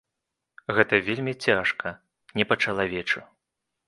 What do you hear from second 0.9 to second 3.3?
вельмі цяжка, не па-чалавечы.